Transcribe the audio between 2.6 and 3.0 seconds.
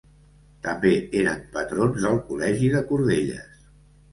de